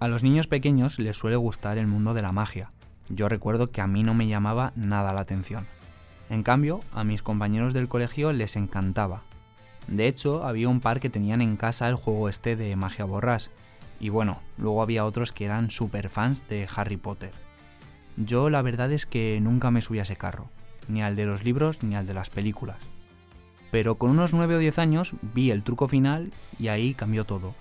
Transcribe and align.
A 0.00 0.06
los 0.06 0.22
niños 0.22 0.46
pequeños 0.46 1.00
les 1.00 1.16
suele 1.16 1.36
gustar 1.36 1.76
el 1.76 1.88
mundo 1.88 2.14
de 2.14 2.22
la 2.22 2.30
magia. 2.30 2.70
Yo 3.08 3.28
recuerdo 3.28 3.72
que 3.72 3.80
a 3.80 3.88
mí 3.88 4.04
no 4.04 4.14
me 4.14 4.28
llamaba 4.28 4.72
nada 4.76 5.12
la 5.12 5.22
atención. 5.22 5.66
En 6.30 6.44
cambio, 6.44 6.78
a 6.92 7.02
mis 7.02 7.22
compañeros 7.22 7.74
del 7.74 7.88
colegio 7.88 8.32
les 8.32 8.54
encantaba. 8.54 9.22
De 9.88 10.06
hecho, 10.06 10.44
había 10.44 10.68
un 10.68 10.80
par 10.80 11.00
que 11.00 11.10
tenían 11.10 11.42
en 11.42 11.56
casa 11.56 11.88
el 11.88 11.96
juego 11.96 12.28
este 12.28 12.54
de 12.54 12.76
magia 12.76 13.06
borrás. 13.06 13.50
Y 13.98 14.10
bueno, 14.10 14.40
luego 14.56 14.82
había 14.82 15.04
otros 15.04 15.32
que 15.32 15.46
eran 15.46 15.70
super 15.70 16.10
fans 16.10 16.46
de 16.48 16.68
Harry 16.76 16.96
Potter. 16.96 17.32
Yo 18.16 18.50
la 18.50 18.62
verdad 18.62 18.92
es 18.92 19.04
que 19.04 19.40
nunca 19.40 19.72
me 19.72 19.80
subí 19.80 19.98
a 19.98 20.02
ese 20.02 20.16
carro, 20.16 20.48
ni 20.86 21.02
al 21.02 21.16
de 21.16 21.26
los 21.26 21.42
libros 21.42 21.82
ni 21.82 21.96
al 21.96 22.06
de 22.06 22.14
las 22.14 22.30
películas. 22.30 22.78
Pero 23.70 23.96
con 23.96 24.10
unos 24.10 24.34
9 24.34 24.56
o 24.56 24.58
10 24.58 24.78
años 24.78 25.14
vi 25.34 25.50
el 25.50 25.62
truco 25.62 25.88
final 25.88 26.32
y 26.58 26.68
ahí 26.68 26.94
cambió 26.94 27.24
todo. 27.24 27.52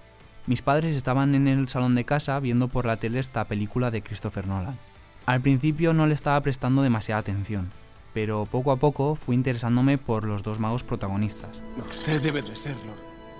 Mis 0.45 0.61
padres 0.61 0.95
estaban 0.95 1.35
en 1.35 1.47
el 1.47 1.67
salón 1.67 1.95
de 1.95 2.05
casa 2.05 2.39
viendo 2.39 2.69
por 2.69 2.85
la 2.85 2.97
tele 2.97 3.19
esta 3.19 3.45
película 3.45 3.91
de 3.91 4.01
Christopher 4.01 4.47
Nolan. 4.47 4.77
Al 5.25 5.41
principio 5.41 5.93
no 5.93 6.07
le 6.07 6.13
estaba 6.13 6.39
prestando 6.39 6.81
demasiada 6.81 7.19
atención, 7.19 7.69
pero 8.13 8.45
poco 8.45 8.71
a 8.71 8.77
poco 8.77 9.15
fui 9.15 9.35
interesándome 9.35 9.97
por 9.97 10.23
los 10.23 10.43
dos 10.43 10.59
magos 10.59 10.85
protagonistas. 10.85 11.61
Usted 11.77 12.21
debe 12.21 12.41
de 12.41 12.55
serlo. 12.55 12.93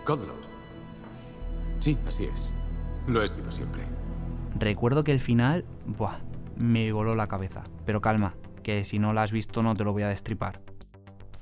Godlord. 0.05 0.44
Sí, 1.80 1.98
así 2.05 2.26
es. 2.26 2.52
Lo 3.08 3.24
he 3.24 3.27
sido 3.30 3.52
siempre. 3.54 3.84
Recuerdo 4.60 5.05
que 5.05 5.13
el 5.13 5.22
final, 5.22 5.63
buah, 5.86 6.20
me 6.58 6.91
voló 6.91 7.16
la 7.16 7.27
cabeza. 7.27 7.63
Pero 7.86 8.02
calma, 8.02 8.36
que 8.63 8.84
si 8.84 8.99
no 8.99 9.13
la 9.13 9.24
has 9.24 9.32
visto 9.32 9.63
no 9.63 9.76
te 9.76 9.86
lo 9.86 9.94
voy 9.94 10.04
a 10.04 10.10
destripar. 10.10 10.60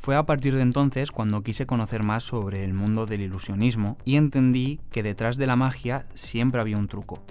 Fue 0.06 0.16
a 0.16 0.28
partir 0.28 0.54
de 0.54 0.62
entonces 0.62 1.12
cuando 1.12 1.42
quise 1.42 1.66
conocer 1.66 2.04
más 2.04 2.22
sobre 2.22 2.64
el 2.64 2.76
mundo 2.76 3.08
del 3.08 3.22
ilusionismo 3.22 3.98
y 4.06 4.18
entendí 4.18 4.80
que 4.92 5.02
detrás 5.02 5.36
de 5.36 5.48
la 5.48 5.56
magia 5.56 6.06
siempre 6.14 6.62
había 6.62 6.78
un 6.78 6.88
truco. 6.88 7.26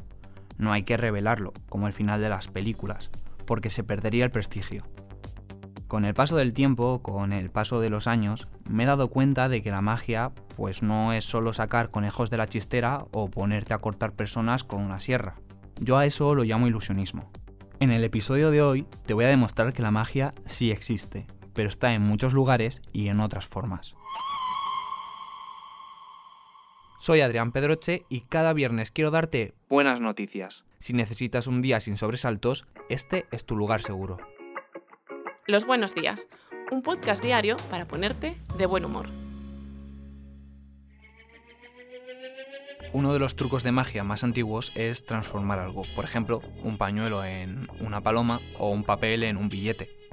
No 0.59 0.73
hay 0.73 0.83
que 0.83 0.97
revelarlo, 0.97 1.53
como 1.69 1.87
el 1.87 1.93
final 1.93 2.21
de 2.21 2.31
las 2.31 2.49
películas, 2.49 3.13
porque 3.47 3.71
se 3.71 3.85
perdería 3.85 4.25
el 4.25 4.33
prestigio. 4.33 4.83
Con 5.87 6.05
el 6.05 6.15
paso 6.15 6.35
del 6.35 6.53
tiempo, 6.53 7.01
con 7.01 7.33
el 7.33 7.49
paso 7.49 7.79
de 7.79 7.91
los 7.91 8.09
años, 8.09 8.49
me 8.69 8.83
he 8.83 8.87
dado 8.87 9.09
cuenta 9.09 9.49
de 9.49 9.63
que 9.63 9.71
la 9.71 9.81
magia 9.81 10.33
pues 10.57 10.83
no 10.83 11.13
es 11.13 11.25
solo 11.25 11.53
sacar 11.53 11.93
conejos 11.93 12.29
de 12.29 12.39
la 12.39 12.49
chistera 12.49 13.07
o 13.13 13.31
ponerte 13.31 13.73
a 13.73 13.79
cortar 13.79 14.15
personas 14.15 14.65
con 14.65 14.83
una 14.83 14.99
sierra. 14.99 15.37
Yo 15.79 15.97
a 15.97 16.07
eso 16.07 16.35
lo 16.35 16.43
llamo 16.43 16.67
ilusionismo. 16.67 17.31
En 17.79 17.93
el 17.93 18.03
episodio 18.03 18.51
de 18.51 18.63
hoy 18.63 18.89
te 19.07 19.15
voy 19.15 19.27
a 19.27 19.29
demostrar 19.29 19.73
que 19.73 19.83
la 19.83 19.93
magia 19.93 20.35
sí 20.45 20.73
existe, 20.73 21.29
pero 21.55 21.69
está 21.69 21.95
en 21.95 22.03
muchos 22.03 22.33
lugares 22.33 22.83
y 22.93 23.09
en 23.09 23.21
otras 23.21 23.47
formas. 23.47 23.95
Soy 26.99 27.21
Adrián 27.21 27.53
Pedroche 27.53 28.05
y 28.09 28.23
cada 28.23 28.53
viernes 28.53 28.91
quiero 28.91 29.11
darte 29.11 29.55
buenas 29.69 30.01
noticias. 30.01 30.65
Si 30.79 30.93
necesitas 30.93 31.47
un 31.47 31.63
día 31.63 31.81
sin 31.81 31.97
sobresaltos, 31.97 32.67
este 32.89 33.27
es 33.31 33.45
tu 33.45 33.57
lugar 33.57 33.83
seguro. 33.83 34.19
Los 35.47 35.67
buenos 35.67 35.95
días, 35.95 36.29
un 36.71 36.83
podcast 36.83 37.23
diario 37.23 37.57
para 37.71 37.87
ponerte 37.87 38.37
de 38.57 38.67
buen 38.67 38.85
humor. 38.85 39.09
Uno 42.95 43.13
de 43.13 43.19
los 43.19 43.35
trucos 43.35 43.65
de 43.65 43.73
magia 43.73 44.05
más 44.05 44.25
antiguos 44.25 44.73
es 44.75 45.05
transformar 45.05 45.59
algo, 45.59 45.83
por 45.97 46.05
ejemplo, 46.05 46.41
un 46.63 46.79
pañuelo 46.79 47.25
en 47.25 47.69
una 47.81 48.01
paloma 48.01 48.41
o 48.57 48.71
un 48.71 48.85
papel 48.85 49.25
en 49.25 49.37
un 49.37 49.49
billete. 49.49 50.04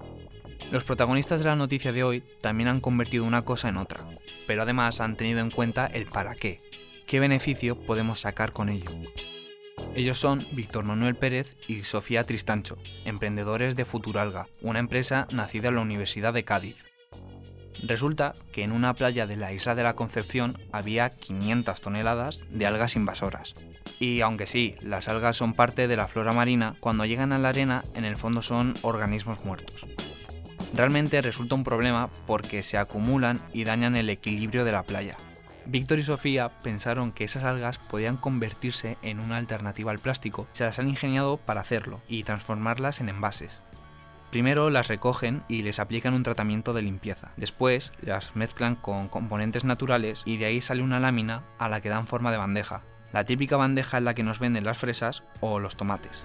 Los 0.71 0.85
protagonistas 0.85 1.41
de 1.41 1.47
la 1.47 1.57
noticia 1.57 1.91
de 1.91 2.01
hoy 2.01 2.23
también 2.39 2.69
han 2.69 2.79
convertido 2.79 3.25
una 3.25 3.43
cosa 3.43 3.67
en 3.67 3.75
otra, 3.75 4.07
pero 4.47 4.61
además 4.61 5.01
han 5.01 5.17
tenido 5.17 5.41
en 5.41 5.51
cuenta 5.51 5.85
el 5.85 6.05
para 6.05 6.33
qué, 6.33 6.61
qué 7.05 7.19
beneficio 7.19 7.77
podemos 7.77 8.21
sacar 8.21 8.53
con 8.53 8.69
ello. 8.69 8.89
Ellos 9.95 10.17
son 10.17 10.47
Víctor 10.53 10.85
Manuel 10.85 11.15
Pérez 11.15 11.57
y 11.67 11.83
Sofía 11.83 12.23
Tristancho, 12.23 12.77
emprendedores 13.03 13.75
de 13.75 13.83
Futuralga, 13.83 14.47
una 14.61 14.79
empresa 14.79 15.27
nacida 15.29 15.67
en 15.67 15.75
la 15.75 15.81
Universidad 15.81 16.33
de 16.33 16.45
Cádiz. 16.45 16.77
Resulta 17.83 18.35
que 18.53 18.63
en 18.63 18.71
una 18.71 18.93
playa 18.93 19.27
de 19.27 19.35
la 19.35 19.51
isla 19.51 19.75
de 19.75 19.83
la 19.83 19.95
Concepción 19.95 20.57
había 20.71 21.09
500 21.09 21.81
toneladas 21.81 22.45
de 22.49 22.65
algas 22.65 22.95
invasoras. 22.95 23.55
Y 23.99 24.21
aunque 24.21 24.45
sí, 24.45 24.75
las 24.79 25.09
algas 25.09 25.35
son 25.35 25.53
parte 25.53 25.89
de 25.89 25.97
la 25.97 26.07
flora 26.07 26.31
marina, 26.31 26.77
cuando 26.79 27.05
llegan 27.05 27.33
a 27.33 27.39
la 27.39 27.49
arena 27.49 27.83
en 27.93 28.05
el 28.05 28.15
fondo 28.15 28.41
son 28.41 28.75
organismos 28.83 29.43
muertos. 29.43 29.85
Realmente 30.73 31.21
resulta 31.21 31.55
un 31.55 31.63
problema 31.63 32.09
porque 32.25 32.63
se 32.63 32.77
acumulan 32.77 33.41
y 33.53 33.65
dañan 33.65 33.95
el 33.95 34.09
equilibrio 34.09 34.63
de 34.63 34.71
la 34.71 34.83
playa. 34.83 35.17
Víctor 35.65 35.99
y 35.99 36.03
Sofía 36.03 36.49
pensaron 36.63 37.11
que 37.11 37.23
esas 37.23 37.43
algas 37.43 37.77
podían 37.77 38.17
convertirse 38.17 38.97
en 39.01 39.19
una 39.19 39.37
alternativa 39.37 39.91
al 39.91 39.99
plástico, 39.99 40.47
se 40.53 40.63
las 40.63 40.79
han 40.79 40.89
ingeniado 40.89 41.37
para 41.37 41.61
hacerlo 41.61 42.01
y 42.07 42.23
transformarlas 42.23 42.99
en 42.99 43.09
envases. 43.09 43.61
Primero 44.31 44.69
las 44.69 44.87
recogen 44.87 45.43
y 45.49 45.61
les 45.61 45.79
aplican 45.79 46.13
un 46.13 46.23
tratamiento 46.23 46.71
de 46.73 46.81
limpieza. 46.81 47.31
Después 47.35 47.91
las 48.01 48.33
mezclan 48.35 48.75
con 48.75 49.09
componentes 49.09 49.65
naturales 49.65 50.23
y 50.25 50.37
de 50.37 50.45
ahí 50.45 50.61
sale 50.61 50.81
una 50.81 51.01
lámina 51.01 51.43
a 51.59 51.67
la 51.67 51.81
que 51.81 51.89
dan 51.89 52.07
forma 52.07 52.31
de 52.31 52.37
bandeja. 52.37 52.81
La 53.11 53.25
típica 53.25 53.57
bandeja 53.57 53.97
en 53.97 54.05
la 54.05 54.13
que 54.13 54.23
nos 54.23 54.39
venden 54.39 54.63
las 54.63 54.77
fresas 54.77 55.23
o 55.41 55.59
los 55.59 55.75
tomates. 55.75 56.23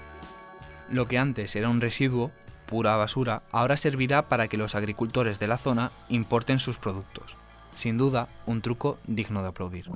Lo 0.88 1.08
que 1.08 1.18
antes 1.18 1.56
era 1.56 1.68
un 1.68 1.80
residuo 1.80 2.30
pura 2.66 2.96
basura, 2.96 3.42
ahora 3.52 3.76
servirá 3.76 4.28
para 4.28 4.48
que 4.48 4.56
los 4.56 4.74
agricultores 4.74 5.38
de 5.38 5.48
la 5.48 5.58
zona 5.58 5.92
importen 6.08 6.58
sus 6.58 6.78
productos. 6.78 7.36
Sin 7.74 7.98
duda, 7.98 8.28
un 8.46 8.62
truco 8.62 8.98
digno 9.06 9.42
de 9.42 9.48
aplaudir. 9.48 9.86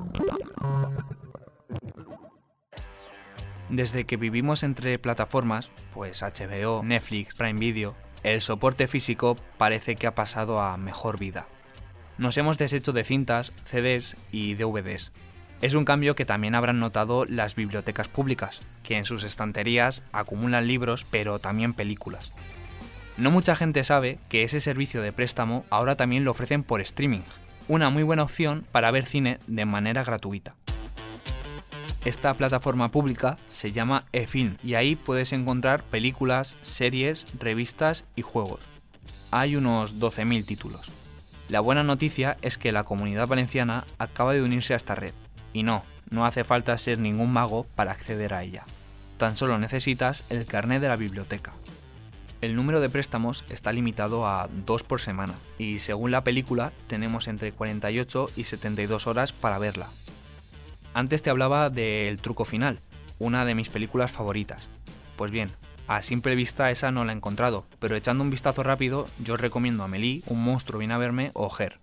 Desde 3.68 4.04
que 4.04 4.16
vivimos 4.16 4.62
entre 4.64 4.98
plataformas, 4.98 5.70
pues 5.94 6.22
HBO, 6.22 6.82
Netflix, 6.82 7.36
Prime 7.36 7.58
Video, 7.58 7.94
el 8.22 8.40
soporte 8.40 8.88
físico 8.88 9.36
parece 9.56 9.96
que 9.96 10.06
ha 10.06 10.14
pasado 10.14 10.60
a 10.60 10.76
mejor 10.76 11.18
vida. 11.18 11.46
Nos 12.18 12.36
hemos 12.36 12.58
deshecho 12.58 12.92
de 12.92 13.04
cintas, 13.04 13.52
CDs 13.64 14.16
y 14.30 14.54
DVDs. 14.54 15.12
Es 15.62 15.74
un 15.74 15.84
cambio 15.84 16.14
que 16.14 16.24
también 16.24 16.54
habrán 16.54 16.80
notado 16.80 17.24
las 17.24 17.54
bibliotecas 17.54 18.08
públicas, 18.08 18.60
que 18.82 18.96
en 18.98 19.04
sus 19.04 19.24
estanterías 19.24 20.02
acumulan 20.12 20.66
libros 20.66 21.06
pero 21.08 21.38
también 21.38 21.72
películas. 21.72 22.32
No 23.20 23.30
mucha 23.30 23.54
gente 23.54 23.84
sabe 23.84 24.18
que 24.30 24.44
ese 24.44 24.60
servicio 24.60 25.02
de 25.02 25.12
préstamo 25.12 25.66
ahora 25.68 25.94
también 25.94 26.24
lo 26.24 26.30
ofrecen 26.30 26.62
por 26.62 26.80
streaming, 26.80 27.20
una 27.68 27.90
muy 27.90 28.02
buena 28.02 28.22
opción 28.22 28.64
para 28.72 28.90
ver 28.90 29.04
cine 29.04 29.38
de 29.46 29.66
manera 29.66 30.02
gratuita. 30.04 30.54
Esta 32.06 32.32
plataforma 32.32 32.90
pública 32.90 33.36
se 33.52 33.72
llama 33.72 34.06
eFilm 34.12 34.56
y 34.64 34.72
ahí 34.72 34.96
puedes 34.96 35.34
encontrar 35.34 35.82
películas, 35.82 36.56
series, 36.62 37.26
revistas 37.38 38.06
y 38.16 38.22
juegos. 38.22 38.60
Hay 39.30 39.54
unos 39.54 40.00
12.000 40.00 40.46
títulos. 40.46 40.90
La 41.50 41.60
buena 41.60 41.82
noticia 41.82 42.38
es 42.40 42.56
que 42.56 42.72
la 42.72 42.84
comunidad 42.84 43.28
valenciana 43.28 43.84
acaba 43.98 44.32
de 44.32 44.42
unirse 44.42 44.72
a 44.72 44.78
esta 44.78 44.94
red. 44.94 45.12
Y 45.52 45.62
no, 45.62 45.84
no 46.08 46.24
hace 46.24 46.42
falta 46.42 46.78
ser 46.78 46.98
ningún 46.98 47.34
mago 47.34 47.66
para 47.74 47.92
acceder 47.92 48.32
a 48.32 48.44
ella. 48.44 48.64
Tan 49.18 49.36
solo 49.36 49.58
necesitas 49.58 50.24
el 50.30 50.46
carnet 50.46 50.80
de 50.80 50.88
la 50.88 50.96
biblioteca. 50.96 51.52
El 52.40 52.56
número 52.56 52.80
de 52.80 52.88
préstamos 52.88 53.44
está 53.50 53.70
limitado 53.70 54.26
a 54.26 54.48
dos 54.66 54.82
por 54.82 55.00
semana 55.00 55.34
y 55.58 55.80
según 55.80 56.10
la 56.10 56.24
película 56.24 56.72
tenemos 56.86 57.28
entre 57.28 57.52
48 57.52 58.30
y 58.34 58.44
72 58.44 59.06
horas 59.06 59.32
para 59.34 59.58
verla. 59.58 59.88
Antes 60.94 61.22
te 61.22 61.28
hablaba 61.28 61.68
de 61.68 62.08
El 62.08 62.18
truco 62.18 62.46
final, 62.46 62.80
una 63.18 63.44
de 63.44 63.54
mis 63.54 63.68
películas 63.68 64.10
favoritas. 64.10 64.68
Pues 65.16 65.30
bien, 65.30 65.50
a 65.86 66.02
simple 66.02 66.34
vista 66.34 66.70
esa 66.70 66.90
no 66.90 67.04
la 67.04 67.12
he 67.12 67.16
encontrado, 67.16 67.66
pero 67.78 67.94
echando 67.94 68.24
un 68.24 68.30
vistazo 68.30 68.62
rápido 68.62 69.06
yo 69.18 69.34
os 69.34 69.40
recomiendo 69.40 69.84
a 69.84 69.88
Melie, 69.88 70.22
Un 70.26 70.42
monstruo 70.42 70.78
viene 70.78 70.94
a 70.94 70.98
verme 70.98 71.32
o 71.34 71.50
Her. 71.54 71.78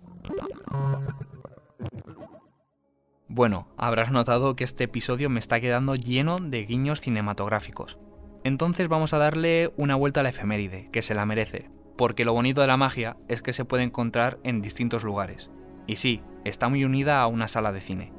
Bueno, 3.28 3.68
habrás 3.76 4.10
notado 4.10 4.56
que 4.56 4.64
este 4.64 4.84
episodio 4.84 5.30
me 5.30 5.38
está 5.38 5.60
quedando 5.60 5.94
lleno 5.94 6.36
de 6.36 6.64
guiños 6.64 7.00
cinematográficos. 7.00 7.98
Entonces 8.44 8.88
vamos 8.88 9.12
a 9.12 9.18
darle 9.18 9.72
una 9.76 9.96
vuelta 9.96 10.20
a 10.20 10.22
la 10.22 10.28
efeméride, 10.30 10.88
que 10.92 11.02
se 11.02 11.14
la 11.14 11.26
merece, 11.26 11.70
porque 11.96 12.24
lo 12.24 12.32
bonito 12.32 12.60
de 12.60 12.66
la 12.66 12.76
magia 12.76 13.16
es 13.28 13.42
que 13.42 13.52
se 13.52 13.64
puede 13.64 13.82
encontrar 13.82 14.38
en 14.44 14.62
distintos 14.62 15.04
lugares. 15.04 15.50
Y 15.86 15.96
sí, 15.96 16.22
está 16.44 16.68
muy 16.68 16.84
unida 16.84 17.20
a 17.20 17.26
una 17.26 17.48
sala 17.48 17.72
de 17.72 17.80
cine. 17.80 18.12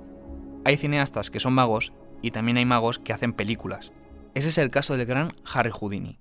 Hay 0.65 0.77
cineastas 0.77 1.31
que 1.31 1.39
son 1.39 1.53
magos 1.53 1.93
y 2.21 2.31
también 2.31 2.57
hay 2.57 2.65
magos 2.65 2.99
que 2.99 3.13
hacen 3.13 3.33
películas. 3.33 3.93
Ese 4.33 4.49
es 4.49 4.57
el 4.57 4.69
caso 4.69 4.97
del 4.97 5.05
gran 5.05 5.33
Harry 5.53 5.71
Houdini. 5.71 6.19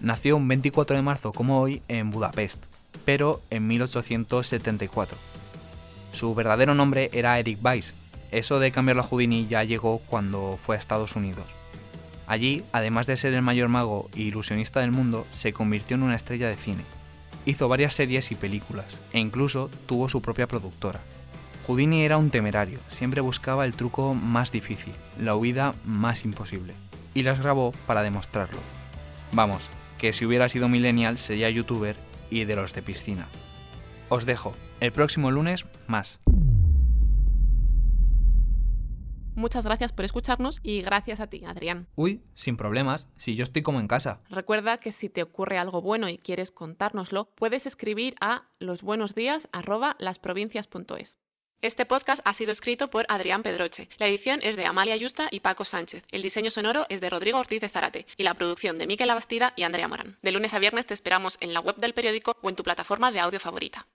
Nació 0.00 0.36
un 0.36 0.48
24 0.48 0.96
de 0.96 1.02
marzo 1.02 1.32
como 1.32 1.60
hoy 1.60 1.80
en 1.86 2.10
Budapest, 2.10 2.64
pero 3.04 3.40
en 3.50 3.68
1874. 3.68 5.16
Su 6.10 6.34
verdadero 6.34 6.74
nombre 6.74 7.08
era 7.12 7.38
Eric 7.38 7.64
Weiss. 7.64 7.94
Eso 8.32 8.58
de 8.58 8.72
cambiarlo 8.72 9.02
a 9.02 9.06
Houdini 9.06 9.46
ya 9.46 9.62
llegó 9.62 9.98
cuando 9.98 10.58
fue 10.60 10.74
a 10.74 10.78
Estados 10.78 11.14
Unidos. 11.14 11.61
Allí, 12.26 12.64
además 12.72 13.06
de 13.06 13.16
ser 13.16 13.34
el 13.34 13.42
mayor 13.42 13.68
mago 13.68 14.08
e 14.14 14.22
ilusionista 14.22 14.80
del 14.80 14.90
mundo, 14.90 15.26
se 15.32 15.52
convirtió 15.52 15.96
en 15.96 16.02
una 16.02 16.14
estrella 16.14 16.48
de 16.48 16.56
cine. 16.56 16.84
Hizo 17.44 17.68
varias 17.68 17.94
series 17.94 18.30
y 18.30 18.36
películas, 18.36 18.86
e 19.12 19.18
incluso 19.18 19.68
tuvo 19.86 20.08
su 20.08 20.22
propia 20.22 20.46
productora. 20.46 21.00
Houdini 21.66 22.02
era 22.02 22.16
un 22.16 22.30
temerario, 22.30 22.78
siempre 22.88 23.20
buscaba 23.20 23.64
el 23.64 23.74
truco 23.74 24.14
más 24.14 24.50
difícil, 24.50 24.92
la 25.18 25.36
huida 25.36 25.74
más 25.84 26.24
imposible, 26.24 26.74
y 27.14 27.22
las 27.22 27.40
grabó 27.40 27.72
para 27.86 28.02
demostrarlo. 28.02 28.60
Vamos, 29.32 29.68
que 29.98 30.12
si 30.12 30.26
hubiera 30.26 30.48
sido 30.48 30.68
millennial 30.68 31.18
sería 31.18 31.50
youtuber 31.50 31.96
y 32.30 32.44
de 32.44 32.56
los 32.56 32.72
de 32.74 32.82
piscina. 32.82 33.28
Os 34.08 34.26
dejo, 34.26 34.52
el 34.80 34.92
próximo 34.92 35.30
lunes 35.30 35.64
más. 35.86 36.18
Muchas 39.34 39.64
gracias 39.64 39.92
por 39.92 40.04
escucharnos 40.04 40.60
y 40.62 40.82
gracias 40.82 41.18
a 41.20 41.28
ti, 41.28 41.42
Adrián. 41.44 41.88
Uy, 41.96 42.22
sin 42.34 42.56
problemas, 42.56 43.08
si 43.16 43.34
yo 43.34 43.42
estoy 43.42 43.62
como 43.62 43.80
en 43.80 43.88
casa. 43.88 44.20
Recuerda 44.28 44.78
que 44.78 44.92
si 44.92 45.08
te 45.08 45.22
ocurre 45.22 45.56
algo 45.58 45.80
bueno 45.80 46.08
y 46.08 46.18
quieres 46.18 46.50
contárnoslo, 46.50 47.30
puedes 47.34 47.66
escribir 47.66 48.14
a 48.20 48.50
losbuenosdías@lasprovincias.es. 48.58 51.18
Este 51.62 51.86
podcast 51.86 52.20
ha 52.24 52.34
sido 52.34 52.50
escrito 52.50 52.90
por 52.90 53.06
Adrián 53.08 53.44
Pedroche. 53.44 53.88
La 53.98 54.08
edición 54.08 54.40
es 54.42 54.56
de 54.56 54.66
Amalia 54.66 54.96
Yusta 54.96 55.28
y 55.30 55.38
Paco 55.38 55.64
Sánchez. 55.64 56.02
El 56.10 56.20
diseño 56.20 56.50
sonoro 56.50 56.86
es 56.88 57.00
de 57.00 57.08
Rodrigo 57.08 57.38
Ortiz 57.38 57.60
de 57.60 57.68
Zarate 57.68 58.04
y 58.16 58.24
la 58.24 58.34
producción 58.34 58.78
de 58.78 58.88
Miquel 58.88 59.08
Abastida 59.08 59.52
y 59.54 59.62
Andrea 59.62 59.86
Morán. 59.86 60.18
De 60.22 60.32
lunes 60.32 60.54
a 60.54 60.58
viernes 60.58 60.86
te 60.86 60.94
esperamos 60.94 61.38
en 61.40 61.54
la 61.54 61.60
web 61.60 61.76
del 61.76 61.94
periódico 61.94 62.36
o 62.42 62.48
en 62.48 62.56
tu 62.56 62.64
plataforma 62.64 63.12
de 63.12 63.20
audio 63.20 63.38
favorita. 63.38 63.86